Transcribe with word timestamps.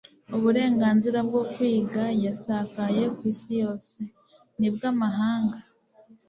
uburengazira 0.35 1.19
bwo 1.27 1.41
kwiga 1.51 2.03
yasakaye 2.25 3.03
ku 3.15 3.21
isi 3.31 3.51
yose. 3.61 3.97
ni 4.59 4.69
bwo 4.73 4.83
amahanga 4.93 5.59